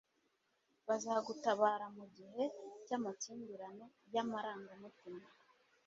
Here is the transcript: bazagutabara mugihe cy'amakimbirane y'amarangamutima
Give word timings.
bazagutabara 0.87 1.85
mugihe 1.97 2.43
cy'amakimbirane 2.85 3.85
y'amarangamutima 4.13 5.23